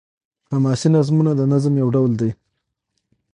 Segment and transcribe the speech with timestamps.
[0.53, 2.31] حماسي نظمونه د نظم يو ډول دﺉ.